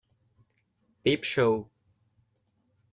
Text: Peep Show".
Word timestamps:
Peep 1.03 1.23
Show". 1.23 1.69